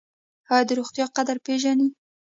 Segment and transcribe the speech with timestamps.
[0.51, 1.87] ایا د روغتیا قدر پیژنئ؟